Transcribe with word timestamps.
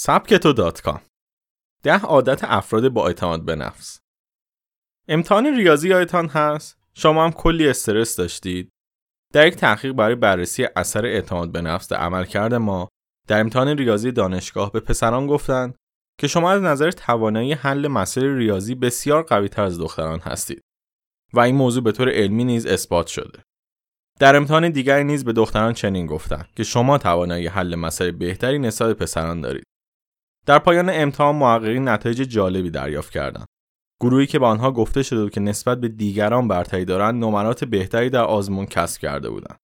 سبکتو 0.00 0.52
دات 0.52 0.82
ده 1.82 2.00
عادت 2.00 2.44
افراد 2.44 2.88
با 2.88 3.06
اعتماد 3.06 3.44
به 3.44 3.56
نفس. 3.56 4.00
امتحان 5.08 5.46
ریاضی 5.46 5.88
یادتان 5.88 6.28
هست؟ 6.28 6.78
شما 6.94 7.24
هم 7.24 7.32
کلی 7.32 7.68
استرس 7.68 8.16
داشتید. 8.16 8.70
در 9.32 9.46
یک 9.46 9.56
تحقیق 9.56 9.92
برای 9.92 10.14
بررسی 10.14 10.68
اثر 10.76 11.06
اعتماد 11.06 11.52
به 11.52 11.60
نفس 11.60 11.88
در 11.88 11.96
عملکرد 11.96 12.54
ما 12.54 12.88
در 13.28 13.40
امتحان 13.40 13.68
ریاضی 13.68 14.12
دانشگاه 14.12 14.72
به 14.72 14.80
پسران 14.80 15.26
گفتند 15.26 15.74
که 16.20 16.26
شما 16.26 16.50
از 16.50 16.62
نظر 16.62 16.90
توانایی 16.90 17.52
حل 17.52 17.88
مسائل 17.88 18.36
ریاضی 18.36 18.74
بسیار 18.74 19.22
قوی 19.22 19.48
تر 19.48 19.62
از 19.62 19.78
دختران 19.78 20.18
هستید 20.18 20.60
و 21.32 21.40
این 21.40 21.54
موضوع 21.54 21.84
به 21.84 21.92
طور 21.92 22.10
علمی 22.10 22.44
نیز 22.44 22.66
اثبات 22.66 23.06
شده. 23.06 23.42
در 24.20 24.36
امتحان 24.36 24.70
دیگری 24.70 25.04
نیز 25.04 25.24
به 25.24 25.32
دختران 25.32 25.72
چنین 25.72 26.06
گفتند 26.06 26.48
که 26.56 26.64
شما 26.64 26.98
توانایی 26.98 27.46
حل 27.46 27.74
مسائل 27.74 28.10
بهتری 28.10 28.58
نسبت 28.58 28.96
پسران 28.96 29.40
دارید. 29.40 29.67
در 30.46 30.58
پایان 30.58 30.90
امتحان 30.90 31.36
محققین 31.36 31.88
نتایج 31.88 32.22
جالبی 32.22 32.70
دریافت 32.70 33.12
کردند. 33.12 33.46
گروهی 34.00 34.26
که 34.26 34.38
به 34.38 34.46
آنها 34.46 34.72
گفته 34.72 35.02
شده 35.02 35.22
بود 35.22 35.32
که 35.32 35.40
نسبت 35.40 35.80
به 35.80 35.88
دیگران 35.88 36.48
برتری 36.48 36.84
دارند 36.84 37.24
نمرات 37.24 37.64
بهتری 37.64 38.10
در 38.10 38.24
آزمون 38.24 38.66
کسب 38.66 39.00
کرده 39.00 39.30
بودند. 39.30 39.58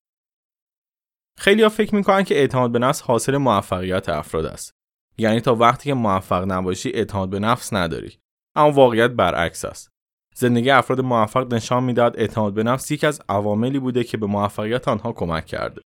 خیلی 1.38 1.62
ها 1.62 1.68
فکر 1.68 1.94
می‌کنن 1.94 2.22
که 2.22 2.34
اعتماد 2.34 2.72
به 2.72 2.78
نفس 2.78 3.02
حاصل 3.02 3.36
موفقیت 3.36 4.08
افراد 4.08 4.46
است. 4.46 4.72
یعنی 5.18 5.40
تا 5.40 5.54
وقتی 5.54 5.84
که 5.84 5.94
موفق 5.94 6.44
نباشی 6.52 6.90
اعتماد 6.90 7.30
به 7.30 7.38
نفس 7.38 7.72
نداری. 7.72 8.18
اما 8.56 8.70
واقعیت 8.70 9.10
برعکس 9.10 9.64
است. 9.64 9.88
زندگی 10.36 10.70
افراد 10.70 11.00
موفق 11.00 11.54
نشان 11.54 11.84
می‌داد 11.84 12.18
اعتماد 12.18 12.54
به 12.54 12.62
نفس 12.62 12.90
یکی 12.90 13.06
از 13.06 13.22
عواملی 13.28 13.78
بوده 13.78 14.04
که 14.04 14.16
به 14.16 14.26
موفقیت 14.26 14.88
آنها 14.88 15.12
کمک 15.12 15.46
کرده. 15.46 15.82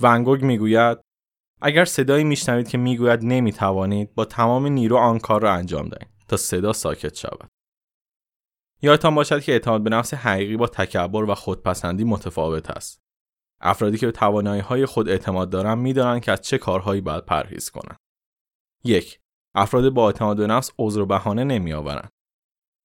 ونگوگ 0.00 0.42
می‌گوید 0.42 0.98
اگر 1.64 1.84
صدایی 1.84 2.24
میشنوید 2.24 2.68
که 2.68 2.78
می‌گوید 2.78 3.20
نمی‌توانید 3.22 4.14
با 4.14 4.24
تمام 4.24 4.66
نیرو 4.66 4.96
آن 4.96 5.18
کار 5.18 5.42
را 5.42 5.52
انجام 5.52 5.88
دهید 5.88 6.12
تا 6.28 6.36
صدا 6.36 6.72
ساکت 6.72 7.14
شود. 7.14 7.48
یادتان 8.82 9.14
باشد 9.14 9.42
که 9.42 9.52
اعتماد 9.52 9.82
به 9.82 9.90
نفس 9.90 10.14
حقیقی 10.14 10.56
با 10.56 10.66
تکبر 10.66 11.30
و 11.30 11.34
خودپسندی 11.34 12.04
متفاوت 12.04 12.70
است. 12.70 13.02
افرادی 13.60 13.98
که 13.98 14.06
به 14.06 14.12
توانایی 14.12 14.60
های 14.60 14.86
خود 14.86 15.08
اعتماد 15.08 15.50
دارند 15.50 15.78
می‌دانند 15.78 16.22
که 16.22 16.32
از 16.32 16.40
چه 16.40 16.58
کارهایی 16.58 17.00
باید 17.00 17.24
پرهیز 17.24 17.70
کنند. 17.70 17.96
یک 18.84 19.20
افراد 19.54 19.90
با 19.90 20.06
اعتماد 20.06 20.36
به 20.36 20.46
نفس 20.46 20.70
عذر 20.78 21.00
و 21.00 21.06
بهانه 21.06 21.44
نمیآورند. 21.44 22.10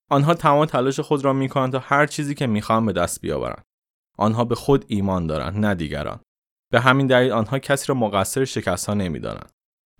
آنها 0.10 0.34
تمام 0.34 0.66
تلاش 0.66 1.00
خود 1.00 1.26
را 1.26 1.34
می‌کنند 1.34 1.72
تا 1.72 1.80
هر 1.80 2.06
چیزی 2.06 2.36
که 2.36 2.48
می‌خواهند 2.48 2.86
به 2.86 2.94
دست 2.94 3.22
بیاورند. 3.22 3.64
آنها 4.18 4.46
به 4.46 4.56
خود 4.56 4.86
ایمان 4.88 5.28
دارند 5.28 5.66
نه 5.66 5.76
دیگران. 5.76 6.20
به 6.72 6.80
همین 6.80 7.08
دلیل 7.08 7.32
آنها 7.32 7.60
کسی 7.60 7.86
را 7.88 7.96
مقصر 7.96 8.46
شکست 8.46 8.86
ها 8.88 8.94
نمی‌دانند 8.94 9.52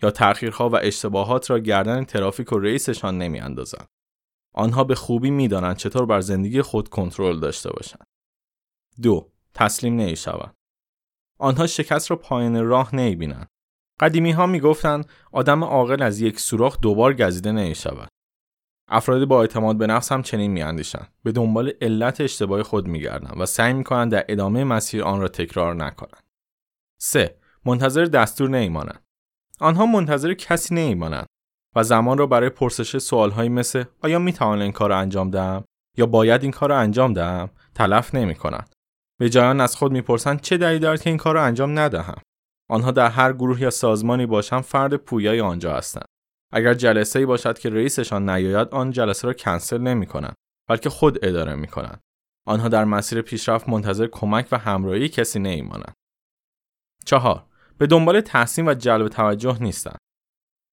یا 0.04 0.12
تأخیرها 0.12 0.70
و 0.70 0.76
اشتباهات 0.76 1.50
را 1.50 1.60
گردن 1.60 2.04
ترافیک 2.04 2.54
و 2.54 2.60
رئیسشان 2.60 3.18
نمیاندازند. 3.18 3.88
آنها 4.54 4.84
به 4.84 4.96
خوبی 4.96 5.32
می‌دانند 5.32 5.76
چطور 5.76 6.06
بر 6.06 6.22
زندگی 6.22 6.62
خود 6.62 6.90
کنترل 6.90 7.40
داشته 7.40 7.70
باشند. 7.70 8.06
دو 9.02 9.32
تسلیم 9.54 9.96
نمی‌شوند. 9.96 10.54
آنها 11.40 11.68
شکست 11.68 12.12
را 12.12 12.18
پایان 12.18 12.66
راه 12.66 12.96
نمی‌بینند. 12.96 13.48
قدیمی 14.00 14.32
ها 14.32 14.46
می‌گفتند 14.46 15.10
آدم 15.32 15.64
عاقل 15.64 16.02
از 16.02 16.22
یک 16.22 16.40
سوراخ 16.40 16.80
دوبار 16.80 17.14
گزیده 17.14 17.52
نمی 17.52 17.76
شود. 17.76 18.10
افراد 18.90 19.26
با 19.26 19.42
اعتماد 19.42 19.78
به 19.78 19.88
نفس 19.88 20.12
هم 20.12 20.22
چنین 20.22 20.52
میاندیشند 20.52 21.14
به 21.24 21.32
دنبال 21.32 21.72
علت 21.82 22.22
اشتباه 22.22 22.64
خود 22.64 22.88
میگردند 22.88 23.42
و 23.42 23.46
سعی 23.46 23.74
می‌کنند 23.74 24.12
در 24.12 24.26
ادامه 24.30 24.64
مسیر 24.64 25.04
آن 25.04 25.22
را 25.22 25.28
تکرار 25.28 25.76
نکنند 25.76 26.27
3. 26.98 27.36
منتظر 27.66 28.06
دستور 28.06 28.50
نمیمانند. 28.50 29.04
آنها 29.60 29.86
منتظر 29.86 30.34
کسی 30.34 30.76
نمیمانند 30.76 31.28
و 31.76 31.84
زمان 31.84 32.18
را 32.18 32.28
برای 32.28 32.50
پرسش 32.50 32.98
سوالهایی 32.98 33.50
مثل 33.50 33.84
آیا 34.02 34.20
می 34.20 34.34
توانم 34.34 34.62
این 34.62 34.72
کار 34.72 34.90
را 34.90 34.98
انجام 34.98 35.32
دهم 35.32 35.64
یا 35.98 36.06
باید 36.06 36.44
این 36.44 36.52
کار 36.52 36.70
را 36.70 36.78
انجام 36.78 37.14
دهم 37.14 37.50
تلف 37.76 38.16
نمی 38.16 38.36
کنند. 38.36 38.74
به 39.20 39.30
جایان 39.30 39.62
از 39.62 39.76
خود 39.76 39.92
می‌پرسند 39.92 40.42
چه 40.42 40.58
دلیلی 40.58 40.80
دارد 40.80 41.02
که 41.02 41.10
این 41.10 41.18
کار 41.18 41.36
را 41.36 41.44
انجام 41.44 41.80
ندهم. 41.80 42.22
آنها 42.70 42.92
در 42.92 43.10
هر 43.10 43.34
گروه 43.34 43.62
یا 43.62 43.70
سازمانی 43.70 44.26
باشند 44.26 44.62
فرد 44.62 44.96
پویای 44.96 45.42
آنجا 45.42 45.74
هستند. 45.74 46.06
اگر 46.54 46.74
جلسه 46.74 47.20
ای 47.20 47.26
باشد 47.26 47.60
که 47.60 47.70
رئیسشان 47.70 48.30
نیاید 48.30 48.68
آن 48.68 48.92
جلسه 48.92 49.28
را 49.28 49.34
کنسل 49.34 49.78
نمی 49.78 50.06
کنند 50.06 50.36
بلکه 50.70 50.90
خود 50.90 51.26
اداره 51.26 51.56
می 51.56 51.68
کنند. 51.68 52.00
آنها 52.48 52.68
در 52.68 52.86
مسیر 52.86 53.22
پیشرفت 53.22 53.70
منتظر 53.70 54.08
کمک 54.08 54.48
و 54.52 54.58
همراهی 54.58 55.10
کسی 55.10 55.40
نمیمانند. 55.40 55.94
چهار. 57.08 57.44
به 57.78 57.88
دنبال 57.88 58.22
تحسین 58.22 58.70
و 58.70 58.74
جلب 58.74 59.08
توجه 59.08 59.58
نیستن. 59.64 59.96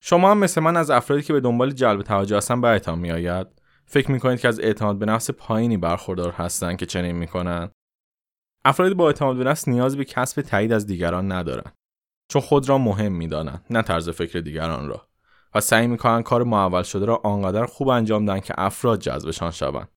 شما 0.03 0.31
هم 0.31 0.39
مثل 0.39 0.61
من 0.61 0.77
از 0.77 0.91
افرادی 0.91 1.23
که 1.23 1.33
به 1.33 1.41
دنبال 1.41 1.71
جلب 1.71 2.03
توجه 2.03 2.37
هستن 2.37 2.61
برایتان 2.61 2.99
میآید. 2.99 3.47
فکر 3.87 4.11
می‌کنید 4.11 4.41
که 4.41 4.49
از 4.49 4.61
اعتماد 4.61 4.99
به 4.99 5.07
نفس 5.07 5.31
پایینی 5.31 5.77
برخوردار 5.77 6.33
هستند 6.33 6.77
که 6.77 6.87
چنین 6.87 7.17
می‌کنند 7.17 7.73
افرادی 8.65 8.95
با 8.95 9.07
اعتماد 9.07 9.37
به 9.37 9.45
نفس 9.45 9.69
نیاز 9.69 9.97
به 9.97 10.05
کسب 10.05 10.43
تایید 10.43 10.73
از 10.73 10.87
دیگران 10.87 11.33
ندارند 11.33 11.73
چون 12.29 12.43
خود 12.43 12.69
را 12.69 12.79
مهم 12.79 13.13
می‌دانند 13.13 13.65
نه 13.71 13.83
طرز 13.83 14.09
فکر 14.09 14.41
دیگران 14.41 14.89
را. 14.89 15.09
و 15.55 15.61
سعی 15.61 15.87
می‌کنند 15.87 16.23
کار 16.23 16.43
معول 16.43 16.83
شده 16.83 17.07
را 17.07 17.21
آنقدر 17.25 17.67
خوب 17.67 17.89
انجام 17.89 18.27
دهند 18.27 18.45
که 18.45 18.55
افراد 18.59 19.01
جذبشان 19.01 19.51
شوند. 19.51 19.89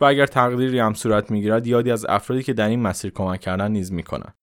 و 0.00 0.04
اگر 0.04 0.26
تقدیری 0.26 0.78
هم 0.78 0.94
صورت 0.94 1.30
می‌گیرد 1.30 1.66
یادی 1.66 1.90
از 1.90 2.06
افرادی 2.08 2.42
که 2.42 2.52
در 2.52 2.68
این 2.68 2.82
مسیر 2.82 3.10
کمک 3.10 3.40
کردن 3.40 3.70
نیز 3.70 3.92
می‌کنند. 3.92 4.34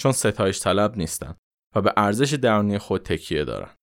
چون 0.00 0.12
ستایش 0.12 0.60
طلب 0.60 0.96
نیستن 0.96 1.34
و 1.74 1.80
به 1.82 1.92
ارزش 1.96 2.34
درونی 2.34 2.78
خود 2.78 3.02
تکیه 3.02 3.44
دارن. 3.44 3.74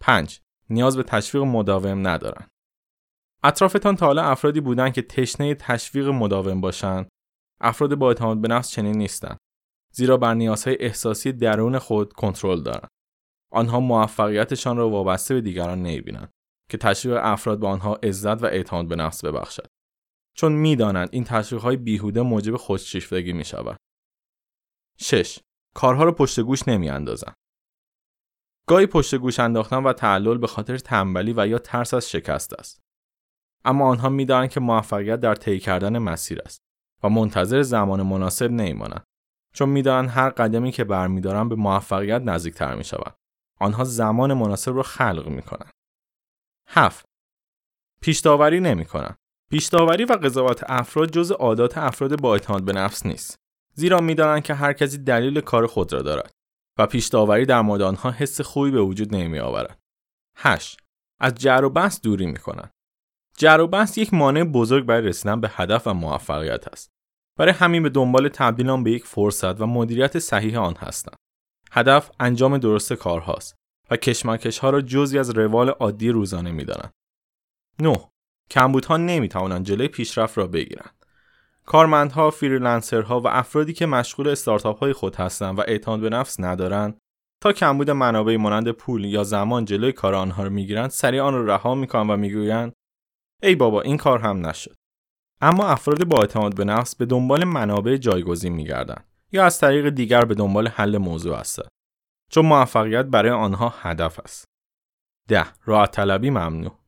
5. 0.00 0.40
نیاز 0.70 0.96
به 0.96 1.02
تشویق 1.02 1.42
مداوم 1.42 2.08
ندارن. 2.08 2.46
اطرافتان 3.42 3.96
تا 3.96 4.06
حالا 4.06 4.22
افرادی 4.22 4.60
بودن 4.60 4.90
که 4.90 5.02
تشنه 5.02 5.54
تشویق 5.54 6.08
مداوم 6.08 6.60
باشند. 6.60 7.08
افراد 7.60 7.94
با 7.94 8.08
اعتماد 8.08 8.40
به 8.40 8.48
نفس 8.48 8.70
چنین 8.70 8.98
نیستند. 8.98 9.38
زیرا 9.92 10.16
بر 10.16 10.34
نیازهای 10.34 10.76
احساسی 10.80 11.32
درون 11.32 11.78
خود 11.78 12.12
کنترل 12.12 12.62
دارند. 12.62 12.90
آنها 13.52 13.80
موفقیتشان 13.80 14.76
را 14.76 14.90
وابسته 14.90 15.34
به 15.34 15.40
دیگران 15.40 15.82
نمی‌بینند 15.82 16.30
که 16.70 16.78
تشویق 16.78 17.18
افراد 17.22 17.60
به 17.60 17.66
آنها 17.66 17.94
عزت 17.94 18.42
و 18.42 18.46
اعتماد 18.46 18.88
به 18.88 18.96
نفس 18.96 19.24
ببخشد. 19.24 19.66
چون 20.36 20.52
می‌دانند 20.52 21.08
این 21.12 21.24
تشویقهای 21.24 21.76
بیهوده 21.76 22.22
موجب 22.22 22.56
خودشیفتگی 22.56 23.32
می 23.32 23.44
شود. 23.44 23.76
6. 24.98 25.38
کارها 25.74 26.04
رو 26.04 26.12
پشت 26.12 26.40
گوش 26.40 26.68
نمیاندازن. 26.68 27.32
گاهی 28.68 28.86
پشت 28.86 29.14
گوش 29.14 29.40
انداختن 29.40 29.82
و 29.82 29.92
تعلل 29.92 30.38
به 30.38 30.46
خاطر 30.46 30.78
تنبلی 30.78 31.34
و 31.36 31.46
یا 31.46 31.58
ترس 31.58 31.94
از 31.94 32.10
شکست 32.10 32.52
است. 32.52 32.80
اما 33.64 33.88
آنها 33.88 34.08
می‌دانند 34.08 34.50
که 34.50 34.60
موفقیت 34.60 35.20
در 35.20 35.34
طی 35.34 35.60
کردن 35.60 35.98
مسیر 35.98 36.40
است 36.44 36.58
و 37.02 37.08
منتظر 37.08 37.62
زمان 37.62 38.02
مناسب 38.02 38.50
نمیمانند 38.50 39.04
چون 39.54 39.68
می‌دانند 39.68 40.10
هر 40.10 40.30
قدمی 40.30 40.72
که 40.72 40.84
برمیدارند 40.84 41.48
به 41.48 41.54
موفقیت 41.54 42.22
نزدیکتر 42.22 42.74
می‌شوند. 42.74 43.14
آنها 43.60 43.84
زمان 43.84 44.34
مناسب 44.34 44.76
را 44.76 44.82
خلق 44.82 45.28
می‌کنند. 45.28 45.70
7. 46.68 47.04
پیش 48.00 48.20
داوری 48.20 48.60
نمی‌کنند. 48.60 49.16
پیش 49.50 49.66
داوری 49.66 50.04
و 50.04 50.12
قضاوت 50.12 50.64
افراد 50.66 51.10
جز 51.10 51.30
عادات 51.30 51.78
افراد 51.78 52.20
با 52.20 52.32
اعتماد 52.32 52.64
به 52.64 52.72
نفس 52.72 53.06
نیست. 53.06 53.43
زیرا 53.74 54.00
می‌دانند 54.00 54.42
که 54.42 54.54
هر 54.54 54.72
کسی 54.72 54.98
دلیل 54.98 55.40
کار 55.40 55.66
خود 55.66 55.92
را 55.92 56.02
دارد 56.02 56.32
و 56.78 56.86
پیش 56.86 57.06
داوری 57.06 57.46
در 57.46 57.60
مورد 57.60 57.82
آنها 57.82 58.10
حس 58.10 58.40
خوبی 58.40 58.70
به 58.70 58.80
وجود 58.80 59.14
نمی 59.14 59.38
آورد. 59.38 59.78
8. 60.36 60.78
از 61.20 61.34
جر 61.34 61.64
و 61.64 61.70
بحث 61.70 62.00
دوری 62.00 62.26
می 62.26 62.38
کنند. 62.38 62.70
جر 63.38 63.60
و 63.60 63.66
بحث 63.66 63.98
یک 63.98 64.14
مانع 64.14 64.44
بزرگ 64.44 64.86
برای 64.86 65.02
رسیدن 65.02 65.40
به 65.40 65.50
هدف 65.52 65.86
و 65.86 65.94
موفقیت 65.94 66.68
است. 66.68 66.90
برای 67.38 67.52
همین 67.52 67.82
به 67.82 67.88
دنبال 67.88 68.28
تبدیل 68.28 68.70
آن 68.70 68.84
به 68.84 68.90
یک 68.90 69.04
فرصت 69.04 69.60
و 69.60 69.66
مدیریت 69.66 70.18
صحیح 70.18 70.58
آن 70.58 70.74
هستند. 70.76 71.16
هدف 71.72 72.10
انجام 72.20 72.58
درست 72.58 72.92
کارهاست 72.92 73.56
و 73.90 73.96
کشمکش 73.96 74.58
ها 74.58 74.70
را 74.70 74.80
جزی 74.80 75.18
از 75.18 75.30
روال 75.30 75.68
عادی 75.68 76.10
روزانه 76.10 76.52
می 76.52 76.64
دانند. 76.64 76.92
9. 77.78 77.96
کمبودها 78.50 78.96
نمی 78.96 79.28
توانند 79.28 79.66
جلوی 79.66 79.88
پیشرفت 79.88 80.38
را 80.38 80.46
بگیرند. 80.46 81.03
کارمندها، 81.66 82.30
فریلنسرها 82.30 83.20
و 83.20 83.28
افرادی 83.28 83.72
که 83.72 83.86
مشغول 83.86 84.28
استارتاپ 84.28 84.78
های 84.78 84.92
خود 84.92 85.16
هستند 85.16 85.58
و 85.58 85.62
اعتماد 85.68 86.00
به 86.00 86.08
نفس 86.08 86.40
ندارند 86.40 86.98
تا 87.42 87.52
کمبود 87.52 87.90
منابع 87.90 88.36
مانند 88.36 88.70
پول 88.70 89.04
یا 89.04 89.24
زمان 89.24 89.64
جلوی 89.64 89.92
کار 89.92 90.14
آنها 90.14 90.42
را 90.42 90.48
می‌گیرند 90.48 90.90
سریع 90.90 91.22
آن 91.22 91.34
را 91.34 91.54
رها 91.54 91.74
می‌کنند 91.74 92.10
و 92.10 92.16
می‌گویند 92.16 92.72
ای 93.42 93.54
بابا 93.54 93.80
این 93.80 93.96
کار 93.96 94.18
هم 94.18 94.46
نشد. 94.46 94.74
اما 95.40 95.66
افراد 95.66 96.04
با 96.04 96.18
اعتماد 96.18 96.56
به 96.56 96.64
نفس 96.64 96.96
به 96.96 97.06
دنبال 97.06 97.44
منابع 97.44 97.96
جایگزین 97.96 98.52
میگردند 98.52 99.04
یا 99.32 99.44
از 99.44 99.60
طریق 99.60 99.88
دیگر 99.88 100.24
به 100.24 100.34
دنبال 100.34 100.68
حل 100.68 100.98
موضوع 100.98 101.36
هستند 101.36 101.68
چون 102.30 102.46
موفقیت 102.46 103.04
برای 103.04 103.30
آنها 103.30 103.74
هدف 103.80 104.20
است. 104.20 104.44
ده. 105.28 105.46
راحت 105.64 105.90
طلبی 105.90 106.30
ممنوع. 106.30 106.78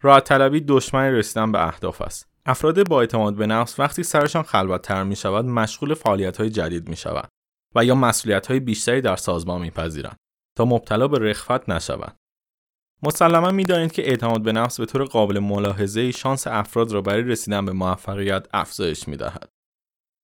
راحت 0.00 0.24
طلبی 0.24 0.60
دشمن 0.60 1.12
رسیدن 1.12 1.52
به 1.52 1.66
اهداف 1.66 2.02
است. 2.02 2.33
افراد 2.46 2.88
با 2.88 3.00
اعتماد 3.00 3.34
به 3.34 3.46
نفس 3.46 3.80
وقتی 3.80 4.02
سرشان 4.02 4.42
خلوتتر 4.42 5.02
می 5.02 5.16
شود 5.16 5.44
مشغول 5.44 5.94
فعالیت 5.94 6.36
های 6.36 6.50
جدید 6.50 6.88
می 6.88 6.96
شود 6.96 7.28
و 7.74 7.84
یا 7.84 7.94
مسئولیت 7.94 8.46
های 8.46 8.60
بیشتری 8.60 9.00
در 9.00 9.16
سازمان 9.16 9.60
می 9.60 9.70
پذیرند 9.70 10.16
تا 10.58 10.64
مبتلا 10.64 11.08
به 11.08 11.18
رخوت 11.18 11.68
نشوند. 11.68 12.16
مسلما 13.02 13.50
می‌دانید 13.50 13.92
که 13.92 14.08
اعتماد 14.08 14.42
به 14.42 14.52
نفس 14.52 14.80
به 14.80 14.86
طور 14.86 15.04
قابل 15.04 15.38
ملاحظه 15.38 16.10
شانس 16.10 16.46
افراد 16.46 16.92
را 16.92 17.00
برای 17.00 17.22
رسیدن 17.22 17.64
به 17.64 17.72
موفقیت 17.72 18.46
افزایش 18.52 19.08
می‌دهد 19.08 19.48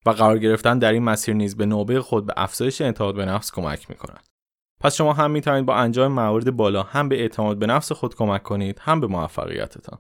و 0.07 0.11
قرار 0.11 0.39
گرفتن 0.39 0.79
در 0.79 0.93
این 0.93 1.03
مسیر 1.03 1.35
نیز 1.35 1.57
به 1.57 1.67
نوبه 1.67 2.01
خود 2.01 2.27
به 2.27 2.35
افزایش 2.37 2.81
اعتماد 2.81 3.15
به 3.15 3.25
نفس 3.25 3.53
کمک 3.53 3.91
می 3.91 3.97
کند. 3.97 4.27
پس 4.81 4.95
شما 4.95 5.13
هم 5.13 5.31
می 5.31 5.41
توانید 5.41 5.67
با 5.67 5.75
انجام 5.75 6.13
موارد 6.13 6.51
بالا 6.51 6.83
هم 6.83 7.09
به 7.09 7.21
اعتماد 7.21 7.59
به 7.59 7.67
نفس 7.67 7.93
خود 7.93 8.15
کمک 8.15 8.43
کنید 8.43 8.79
هم 8.79 9.01
به 9.01 9.07
موفقیتتان. 9.07 9.99